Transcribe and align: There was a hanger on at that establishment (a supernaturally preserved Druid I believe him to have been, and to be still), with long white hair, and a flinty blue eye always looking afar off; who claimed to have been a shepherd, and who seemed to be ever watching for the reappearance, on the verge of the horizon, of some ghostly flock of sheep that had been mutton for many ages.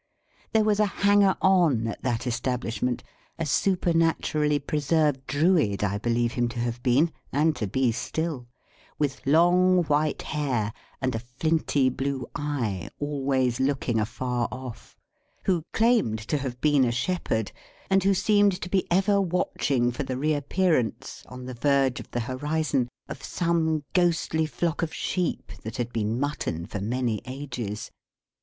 There 0.51 0.63
was 0.63 0.79
a 0.79 0.87
hanger 0.87 1.35
on 1.43 1.85
at 1.85 2.01
that 2.01 2.25
establishment 2.25 3.03
(a 3.37 3.45
supernaturally 3.45 4.57
preserved 4.57 5.27
Druid 5.27 5.83
I 5.83 5.99
believe 5.99 6.31
him 6.31 6.47
to 6.49 6.59
have 6.59 6.81
been, 6.81 7.11
and 7.31 7.55
to 7.57 7.67
be 7.67 7.91
still), 7.91 8.47
with 8.97 9.21
long 9.27 9.83
white 9.83 10.23
hair, 10.23 10.73
and 11.03 11.13
a 11.13 11.19
flinty 11.19 11.89
blue 11.89 12.27
eye 12.33 12.89
always 12.97 13.59
looking 13.59 13.99
afar 13.99 14.47
off; 14.51 14.97
who 15.43 15.65
claimed 15.71 16.17
to 16.29 16.37
have 16.39 16.59
been 16.61 16.83
a 16.83 16.91
shepherd, 16.91 17.51
and 17.87 18.03
who 18.03 18.15
seemed 18.15 18.59
to 18.59 18.69
be 18.71 18.91
ever 18.91 19.21
watching 19.21 19.91
for 19.91 20.01
the 20.01 20.17
reappearance, 20.17 21.21
on 21.27 21.45
the 21.45 21.53
verge 21.53 21.99
of 21.99 22.09
the 22.09 22.21
horizon, 22.21 22.89
of 23.07 23.23
some 23.23 23.83
ghostly 23.93 24.47
flock 24.47 24.81
of 24.81 24.91
sheep 24.95 25.51
that 25.61 25.77
had 25.77 25.93
been 25.93 26.19
mutton 26.19 26.65
for 26.65 26.79
many 26.79 27.21
ages. 27.25 27.91